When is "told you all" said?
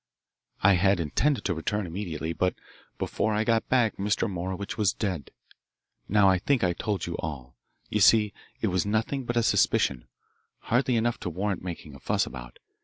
6.79-7.55